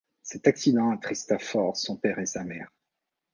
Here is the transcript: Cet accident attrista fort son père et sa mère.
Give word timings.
Cet 0.23 0.47
accident 0.47 0.89
attrista 0.89 1.37
fort 1.37 1.77
son 1.77 1.95
père 1.95 2.17
et 2.17 2.25
sa 2.25 2.43
mère. 2.43 2.71